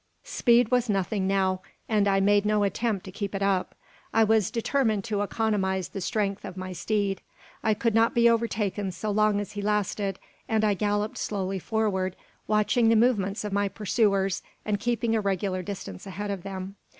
[0.23, 3.75] Speed was nothing now, and I made no attempt to keep it up.
[4.11, 7.21] I was determined to economise the strength of my steed.
[7.63, 10.17] I could not be overtaken so long as he lasted;
[10.49, 12.15] and I galloped slowly forward,
[12.47, 16.77] watching the movements of my pursuers, and keeping a regular distance ahead of them.